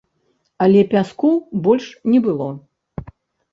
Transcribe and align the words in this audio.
Але 0.65 0.81
пяску 0.93 1.29
больш 1.69 1.93
не 2.15 2.25
было. 2.27 2.51